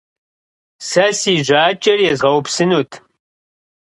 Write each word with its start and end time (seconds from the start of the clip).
Сэ 0.89 1.05
си 1.19 1.33
жьакӏэр 1.47 1.99
езгъэупсынут. 2.11 2.91